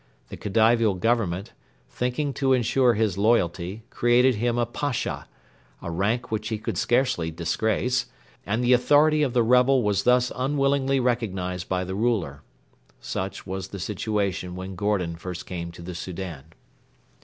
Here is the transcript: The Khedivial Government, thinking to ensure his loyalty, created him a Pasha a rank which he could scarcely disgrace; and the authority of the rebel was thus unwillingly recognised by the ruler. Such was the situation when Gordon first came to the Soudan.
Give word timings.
The 0.29 0.35
Khedivial 0.37 0.95
Government, 0.95 1.53
thinking 1.87 2.33
to 2.33 2.53
ensure 2.53 2.95
his 2.95 3.19
loyalty, 3.19 3.83
created 3.91 4.33
him 4.33 4.57
a 4.57 4.65
Pasha 4.65 5.27
a 5.79 5.91
rank 5.91 6.31
which 6.31 6.47
he 6.47 6.57
could 6.57 6.75
scarcely 6.75 7.29
disgrace; 7.29 8.07
and 8.43 8.63
the 8.63 8.73
authority 8.73 9.21
of 9.21 9.33
the 9.33 9.43
rebel 9.43 9.83
was 9.83 10.01
thus 10.01 10.31
unwillingly 10.35 10.99
recognised 10.99 11.69
by 11.69 11.83
the 11.83 11.93
ruler. 11.93 12.41
Such 12.99 13.45
was 13.45 13.67
the 13.67 13.79
situation 13.79 14.55
when 14.55 14.73
Gordon 14.75 15.17
first 15.17 15.45
came 15.45 15.71
to 15.71 15.83
the 15.83 15.93
Soudan. 15.93 16.45